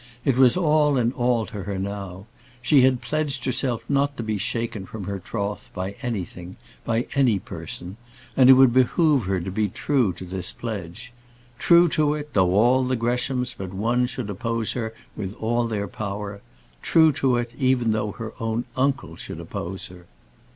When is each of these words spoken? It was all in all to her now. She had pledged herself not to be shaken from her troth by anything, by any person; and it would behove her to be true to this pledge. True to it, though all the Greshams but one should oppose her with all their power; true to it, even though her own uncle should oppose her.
It 0.25 0.35
was 0.35 0.57
all 0.57 0.97
in 0.97 1.11
all 1.11 1.45
to 1.45 1.61
her 1.61 1.77
now. 1.77 2.25
She 2.59 2.81
had 2.81 3.03
pledged 3.03 3.45
herself 3.45 3.87
not 3.87 4.17
to 4.17 4.23
be 4.23 4.39
shaken 4.39 4.87
from 4.87 5.03
her 5.03 5.19
troth 5.19 5.69
by 5.75 5.91
anything, 6.01 6.55
by 6.83 7.05
any 7.13 7.37
person; 7.37 7.97
and 8.35 8.49
it 8.49 8.53
would 8.53 8.73
behove 8.73 9.25
her 9.25 9.39
to 9.39 9.51
be 9.51 9.67
true 9.69 10.11
to 10.13 10.25
this 10.25 10.53
pledge. 10.53 11.13
True 11.59 11.87
to 11.89 12.15
it, 12.15 12.33
though 12.33 12.55
all 12.55 12.83
the 12.83 12.97
Greshams 12.97 13.53
but 13.55 13.75
one 13.75 14.07
should 14.07 14.31
oppose 14.31 14.71
her 14.71 14.91
with 15.15 15.35
all 15.35 15.67
their 15.67 15.87
power; 15.87 16.41
true 16.81 17.11
to 17.21 17.37
it, 17.37 17.53
even 17.55 17.91
though 17.91 18.13
her 18.13 18.33
own 18.39 18.65
uncle 18.75 19.15
should 19.15 19.39
oppose 19.39 19.85
her. 19.85 20.07